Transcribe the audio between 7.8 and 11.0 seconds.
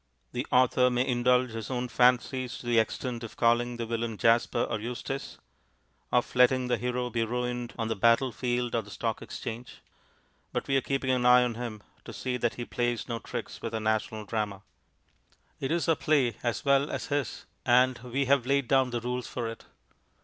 the battle field or the Stock Exchange, but we are